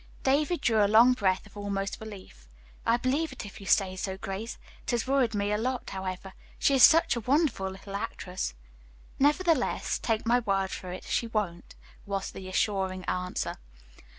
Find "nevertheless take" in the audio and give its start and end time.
9.19-10.25